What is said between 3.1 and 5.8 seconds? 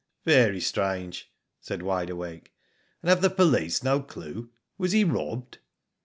have the police no clue? Was he robbed?"